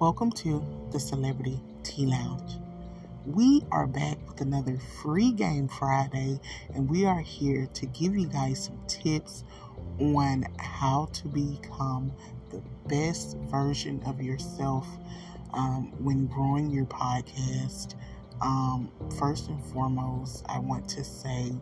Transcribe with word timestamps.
Welcome 0.00 0.30
to 0.34 0.64
the 0.92 1.00
Celebrity 1.00 1.58
Tea 1.82 2.06
Lounge. 2.06 2.52
We 3.26 3.64
are 3.72 3.88
back 3.88 4.16
with 4.28 4.40
another 4.40 4.78
free 5.02 5.32
game 5.32 5.66
Friday, 5.66 6.38
and 6.72 6.88
we 6.88 7.04
are 7.04 7.18
here 7.18 7.68
to 7.74 7.86
give 7.86 8.16
you 8.16 8.28
guys 8.28 8.62
some 8.66 8.78
tips 8.86 9.42
on 9.98 10.46
how 10.60 11.08
to 11.14 11.26
become 11.26 12.12
the 12.50 12.62
best 12.86 13.36
version 13.50 14.00
of 14.06 14.22
yourself 14.22 14.86
um, 15.52 15.90
when 15.98 16.28
growing 16.28 16.70
your 16.70 16.84
podcast. 16.84 17.96
Um, 18.40 18.92
first 19.18 19.48
and 19.48 19.60
foremost, 19.64 20.44
I 20.48 20.60
want 20.60 20.88
to 20.90 21.02
say, 21.02 21.52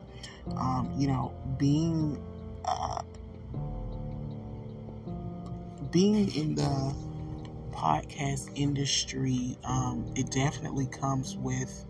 um, 0.58 0.92
you 0.94 1.06
know, 1.06 1.32
being 1.56 2.22
uh, 2.66 3.00
being 5.90 6.30
in 6.36 6.54
the 6.54 6.94
podcast 7.76 8.50
industry, 8.54 9.58
um, 9.64 10.10
it 10.16 10.30
definitely 10.30 10.86
comes 10.86 11.36
with 11.36 11.84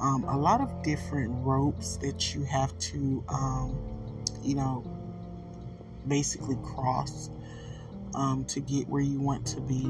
um, 0.00 0.24
a 0.24 0.36
lot 0.36 0.60
of 0.60 0.82
different 0.82 1.32
ropes 1.44 1.96
that 1.98 2.34
you 2.34 2.42
have 2.42 2.76
to, 2.78 3.24
um, 3.28 3.78
you 4.42 4.56
know, 4.56 4.84
basically 6.08 6.56
cross 6.64 7.30
um, 8.14 8.44
to 8.46 8.60
get 8.60 8.88
where 8.88 9.02
you 9.02 9.20
want 9.20 9.46
to 9.46 9.60
be. 9.60 9.84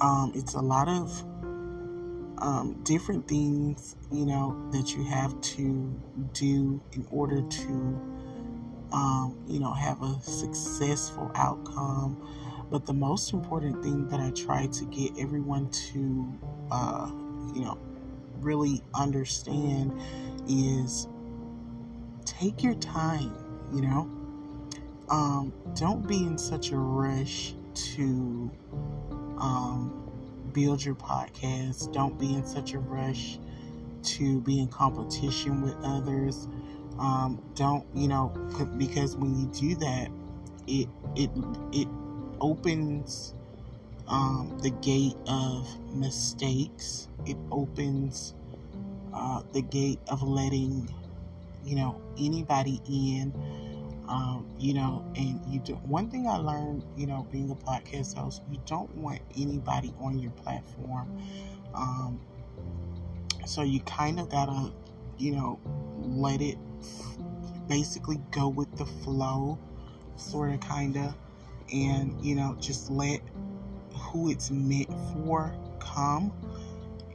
Um, 0.00 0.32
it's 0.34 0.54
a 0.54 0.60
lot 0.60 0.88
of 0.88 1.10
um, 2.38 2.78
different 2.82 3.26
things, 3.26 3.96
you 4.10 4.26
know, 4.26 4.68
that 4.72 4.94
you 4.94 5.04
have 5.04 5.40
to 5.40 6.00
do 6.34 6.80
in 6.92 7.06
order 7.10 7.40
to, 7.40 8.00
you 9.48 9.60
know, 9.60 9.72
have 9.72 10.02
a 10.02 10.20
successful 10.22 11.30
outcome 11.34 12.16
but 12.72 12.86
the 12.86 12.94
most 12.94 13.34
important 13.34 13.82
thing 13.82 14.08
that 14.08 14.18
I 14.18 14.30
try 14.30 14.66
to 14.66 14.84
get 14.86 15.12
everyone 15.18 15.68
to, 15.92 16.40
uh, 16.70 17.10
you 17.54 17.60
know, 17.60 17.78
really 18.40 18.82
understand 18.94 19.92
is 20.48 21.06
take 22.24 22.62
your 22.62 22.74
time, 22.76 23.36
you 23.74 23.82
know. 23.82 24.10
Um, 25.10 25.52
don't 25.74 26.08
be 26.08 26.16
in 26.16 26.38
such 26.38 26.70
a 26.70 26.78
rush 26.78 27.54
to 27.74 28.50
um, 29.36 30.10
build 30.54 30.82
your 30.82 30.94
podcast. 30.94 31.92
Don't 31.92 32.18
be 32.18 32.34
in 32.34 32.46
such 32.46 32.72
a 32.72 32.78
rush 32.78 33.38
to 34.04 34.40
be 34.40 34.60
in 34.60 34.68
competition 34.68 35.60
with 35.60 35.76
others. 35.84 36.48
Um, 36.98 37.42
don't, 37.54 37.84
you 37.94 38.08
know, 38.08 38.28
because 38.78 39.14
when 39.14 39.38
you 39.38 39.46
do 39.48 39.74
that, 39.76 40.08
it 40.66 40.88
it 41.16 41.30
it 41.72 41.88
opens 42.42 43.34
um, 44.08 44.58
the 44.62 44.70
gate 44.70 45.16
of 45.26 45.66
mistakes. 45.94 47.08
It 47.24 47.38
opens 47.50 48.34
uh, 49.14 49.42
the 49.52 49.62
gate 49.62 50.00
of 50.08 50.22
letting, 50.22 50.92
you 51.64 51.76
know, 51.76 51.98
anybody 52.18 52.82
in. 52.86 53.32
Um, 54.08 54.46
you 54.58 54.74
know, 54.74 55.02
and 55.16 55.40
you 55.48 55.60
do, 55.60 55.74
one 55.74 56.10
thing 56.10 56.26
I 56.26 56.36
learned, 56.36 56.84
you 56.96 57.06
know, 57.06 57.26
being 57.30 57.50
a 57.50 57.54
podcast 57.54 58.18
host, 58.18 58.42
you 58.50 58.58
don't 58.66 58.94
want 58.96 59.20
anybody 59.38 59.94
on 60.00 60.18
your 60.18 60.32
platform. 60.32 61.08
Um, 61.72 62.20
so 63.46 63.62
you 63.62 63.80
kind 63.80 64.20
of 64.20 64.28
gotta, 64.28 64.72
you 65.16 65.32
know, 65.32 65.58
let 65.98 66.42
it 66.42 66.58
basically 67.68 68.20
go 68.32 68.48
with 68.48 68.76
the 68.76 68.84
flow, 68.84 69.58
sort 70.16 70.52
of, 70.52 70.60
kind 70.60 70.96
of 70.96 71.14
and 71.72 72.24
you 72.24 72.34
know 72.34 72.56
just 72.60 72.90
let 72.90 73.20
who 73.94 74.30
it's 74.30 74.50
meant 74.50 74.90
for 75.12 75.54
come 75.78 76.32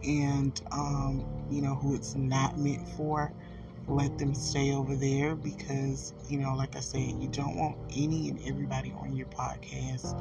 and 0.03 0.61
um, 0.71 1.25
you 1.49 1.61
know 1.61 1.75
who 1.75 1.95
it's 1.95 2.15
not 2.15 2.57
meant 2.57 2.87
for 2.89 3.31
let 3.87 4.17
them 4.17 4.33
stay 4.33 4.73
over 4.73 4.95
there 4.95 5.35
because 5.35 6.13
you 6.27 6.37
know 6.37 6.53
like 6.55 6.75
i 6.75 6.79
said 6.79 6.99
you 7.21 7.27
don't 7.31 7.55
want 7.55 7.77
any 7.95 8.29
and 8.29 8.39
everybody 8.45 8.93
on 8.99 9.15
your 9.15 9.27
podcast. 9.27 10.13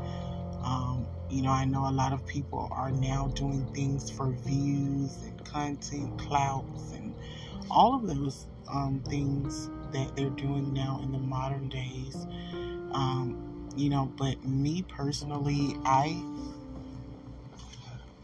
Um, 0.64 1.06
you 1.28 1.42
know 1.42 1.50
i 1.50 1.64
know 1.64 1.88
a 1.88 1.92
lot 1.92 2.12
of 2.12 2.24
people 2.26 2.68
are 2.70 2.90
now 2.90 3.28
doing 3.34 3.66
things 3.74 4.10
for 4.10 4.30
views 4.30 5.16
and 5.24 5.44
content 5.44 6.18
clouts 6.18 6.92
and 6.92 7.14
all 7.70 7.94
of 7.94 8.06
those 8.06 8.46
um, 8.68 9.02
things 9.08 9.70
that 9.92 10.14
they're 10.16 10.30
doing 10.30 10.72
now 10.72 11.00
in 11.02 11.12
the 11.12 11.18
modern 11.18 11.68
days. 11.68 12.26
Um, 12.92 13.55
you 13.76 13.90
know 13.90 14.06
but 14.16 14.42
me 14.44 14.82
personally 14.82 15.76
i 15.84 16.16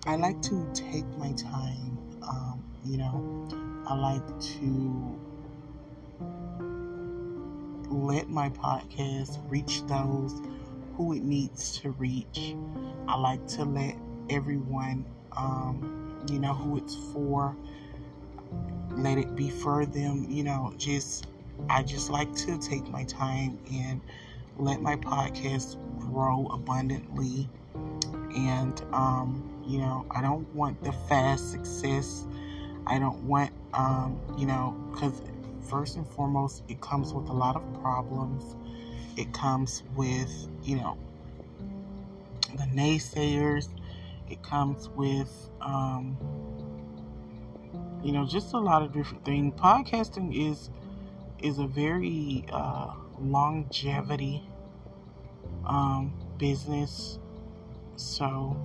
i 0.07 0.17
like 0.17 0.41
to 0.43 0.69
take 0.75 1.07
my 1.19 1.33
time 1.33 1.99
um, 2.23 2.65
you 2.85 2.97
know 2.97 3.49
i 3.87 3.95
like 3.95 4.41
to 4.41 5.19
let 7.91 8.29
my 8.29 8.49
podcast 8.51 9.39
reach 9.51 9.87
those 9.87 10.41
who 10.97 11.13
it 11.13 11.23
needs 11.23 11.79
to 11.81 11.91
reach. 11.93 12.55
I 13.09 13.17
like 13.17 13.47
to 13.49 13.65
let 13.65 13.97
everyone 14.31 15.05
um, 15.37 16.25
you 16.29 16.39
know 16.39 16.55
who 16.55 16.79
it's 16.79 16.95
for 17.13 17.57
let 18.91 19.19
it 19.19 19.35
be 19.35 19.49
for 19.49 19.87
them 19.87 20.27
you 20.29 20.45
know 20.45 20.73
just 20.77 21.27
i 21.71 21.83
just 21.83 22.11
like 22.11 22.33
to 22.35 22.59
take 22.59 22.87
my 22.91 23.05
time 23.05 23.59
and 23.73 24.01
let 24.57 24.81
my 24.81 24.97
podcast 24.97 25.77
grow 25.99 26.47
abundantly. 26.49 27.49
And, 28.37 28.81
um, 28.93 29.63
you 29.67 29.79
know, 29.79 30.07
I 30.11 30.23
don't 30.23 30.53
want 30.55 30.83
the 30.83 30.93
fast 30.93 31.51
success. 31.51 32.27
I 32.87 32.99
don't 32.99 33.23
want, 33.25 33.53
um, 33.75 34.21
you 34.37 34.47
know, 34.47 34.77
because 34.91 35.23
first 35.69 35.97
and 35.97 36.07
foremost, 36.07 36.65
it 36.69 36.81
comes 36.81 37.13
with 37.13 37.29
a 37.29 37.33
lot 37.33 37.57
of 37.57 37.63
problems. 37.81 38.57
It 39.17 39.33
comes 39.33 39.83
with, 39.95 40.31
you 40.63 40.77
know, 40.77 40.99
the 42.57 42.65
naysayers. 42.65 43.69
It 44.29 44.43
comes 44.43 44.89
with, 44.91 45.51
um, 45.61 46.17
you 48.03 48.13
know, 48.13 48.27
just 48.27 48.55
a 48.55 48.59
lot 48.59 48.83
of 48.83 48.93
different 48.93 49.25
things. 49.25 49.55
Podcasting 49.61 50.35
is 50.35 50.71
is 51.43 51.59
a 51.59 51.67
very 51.67 52.45
uh, 52.53 52.95
longevity 53.19 54.43
um, 55.67 56.13
business. 56.39 57.19
So 57.97 58.57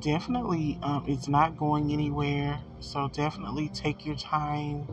definitely, 0.00 0.78
um, 0.82 1.04
it's 1.06 1.28
not 1.28 1.56
going 1.56 1.92
anywhere. 1.92 2.60
So 2.80 3.08
definitely 3.08 3.68
take 3.70 4.04
your 4.06 4.16
time. 4.16 4.86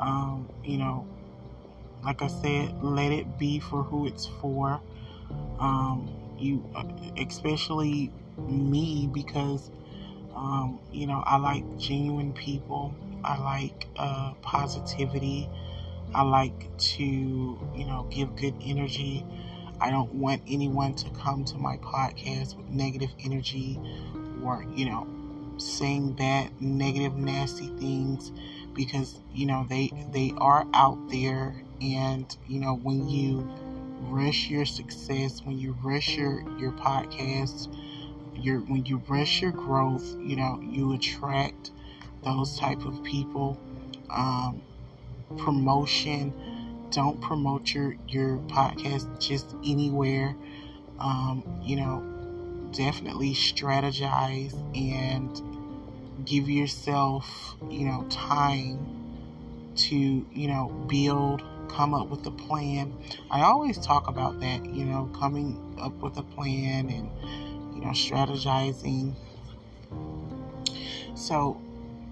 Um, 0.00 0.48
you 0.64 0.78
know, 0.78 1.06
like 2.04 2.22
I 2.22 2.28
said, 2.28 2.82
let 2.82 3.12
it 3.12 3.38
be 3.38 3.60
for 3.60 3.82
who 3.82 4.06
it's 4.06 4.26
for. 4.40 4.80
Um, 5.58 6.14
you, 6.38 6.64
uh, 6.74 6.84
especially 7.18 8.12
me, 8.38 9.08
because 9.12 9.70
um, 10.34 10.80
you 10.90 11.06
know 11.06 11.22
I 11.26 11.36
like 11.36 11.64
genuine 11.78 12.32
people. 12.32 12.94
I 13.22 13.38
like 13.38 13.86
uh, 13.96 14.34
positivity. 14.40 15.50
I 16.14 16.22
like 16.22 16.76
to, 16.78 17.04
you 17.04 17.86
know, 17.86 18.06
give 18.10 18.36
good 18.36 18.54
energy. 18.64 19.24
I 19.80 19.90
don't 19.90 20.12
want 20.14 20.42
anyone 20.46 20.94
to 20.94 21.10
come 21.10 21.44
to 21.46 21.56
my 21.56 21.76
podcast 21.78 22.56
with 22.56 22.68
negative 22.68 23.10
energy 23.24 23.80
or, 24.42 24.64
you 24.74 24.86
know, 24.86 25.06
saying 25.58 26.12
bad, 26.14 26.60
negative, 26.60 27.16
nasty 27.16 27.68
things 27.78 28.32
because, 28.74 29.20
you 29.32 29.46
know, 29.46 29.66
they 29.68 29.90
they 30.12 30.32
are 30.38 30.66
out 30.74 30.98
there 31.10 31.62
and, 31.80 32.36
you 32.46 32.60
know, 32.60 32.74
when 32.74 33.08
you 33.08 33.48
rush 34.00 34.48
your 34.48 34.64
success, 34.64 35.42
when 35.44 35.58
you 35.58 35.76
rush 35.82 36.16
your 36.16 36.42
your 36.58 36.72
podcast, 36.72 37.68
your 38.34 38.60
when 38.60 38.84
you 38.86 39.02
rush 39.08 39.42
your 39.42 39.52
growth, 39.52 40.16
you 40.20 40.36
know, 40.36 40.60
you 40.62 40.92
attract 40.92 41.70
those 42.22 42.58
type 42.58 42.84
of 42.84 43.02
people. 43.04 43.58
Um, 44.10 44.62
promotion. 45.38 46.32
Don't 46.90 47.20
promote 47.20 47.72
your 47.72 47.96
your 48.08 48.38
podcast 48.48 49.20
just 49.20 49.54
anywhere. 49.64 50.36
Um, 50.98 51.44
you 51.62 51.76
know, 51.76 52.02
definitely 52.72 53.34
strategize 53.34 54.54
and 54.76 56.26
give 56.26 56.48
yourself, 56.48 57.56
you 57.68 57.86
know, 57.86 58.04
time 58.10 59.00
to, 59.76 59.96
you 59.96 60.48
know, 60.48 60.68
build, 60.88 61.42
come 61.68 61.94
up 61.94 62.08
with 62.08 62.26
a 62.26 62.30
plan. 62.30 62.92
I 63.30 63.42
always 63.42 63.78
talk 63.78 64.08
about 64.08 64.40
that, 64.40 64.66
you 64.66 64.84
know, 64.84 65.10
coming 65.18 65.76
up 65.80 65.94
with 66.02 66.16
a 66.18 66.22
plan 66.22 66.90
and, 66.90 67.10
you 67.74 67.80
know, 67.80 67.90
strategizing. 67.90 69.14
So, 71.14 71.60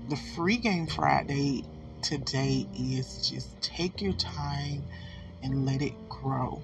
the 0.08 0.16
free 0.16 0.56
game 0.56 0.86
Friday 0.86 1.64
today 2.02 2.66
is 2.78 3.28
just 3.28 3.60
take 3.60 4.00
your 4.00 4.12
time 4.14 4.84
and 5.42 5.66
let 5.66 5.82
it 5.82 5.94
grow. 6.08 6.62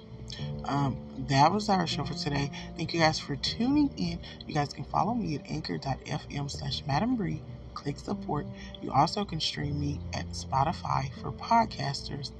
Um, 0.64 0.96
that 1.28 1.52
was 1.52 1.68
our 1.68 1.86
show 1.86 2.04
for 2.04 2.14
today. 2.14 2.50
Thank 2.76 2.94
you 2.94 3.00
guys 3.00 3.18
for 3.18 3.36
tuning 3.36 3.90
in. 3.96 4.18
You 4.46 4.54
guys 4.54 4.72
can 4.72 4.84
follow 4.84 5.14
me 5.14 5.36
at 5.36 5.42
anchor.fm 5.50 6.50
slash 6.50 6.82
Madam 6.86 7.16
Bri. 7.16 7.40
Click 7.74 7.98
support. 7.98 8.46
You 8.82 8.92
also 8.92 9.24
can 9.24 9.40
stream 9.40 9.78
me 9.78 10.00
at 10.12 10.28
Spotify 10.30 11.12
for 11.20 11.32
podcasters, 11.32 12.30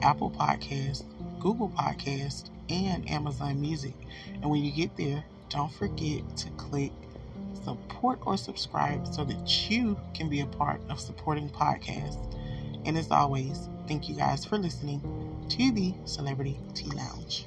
Apple 0.00 0.30
Podcasts, 0.30 1.04
Google 1.40 1.68
Podcasts, 1.68 2.50
and 2.68 3.08
Amazon 3.10 3.60
Music. 3.60 3.94
And 4.34 4.50
when 4.50 4.62
you 4.62 4.70
get 4.72 4.96
there, 4.96 5.24
don't 5.48 5.72
forget 5.72 6.36
to 6.38 6.50
click 6.50 6.92
support 7.64 8.20
or 8.26 8.36
subscribe 8.36 9.06
so 9.06 9.24
that 9.24 9.70
you 9.70 9.98
can 10.14 10.28
be 10.28 10.40
a 10.40 10.46
part 10.46 10.80
of 10.88 11.00
supporting 11.00 11.48
podcasts. 11.50 12.34
And 12.84 12.96
as 12.96 13.10
always, 13.10 13.68
thank 13.86 14.08
you 14.08 14.14
guys 14.16 14.44
for 14.44 14.58
listening 14.58 15.00
to 15.48 15.72
the 15.72 15.94
Celebrity 16.04 16.58
Tea 16.74 16.90
Lounge. 16.90 17.46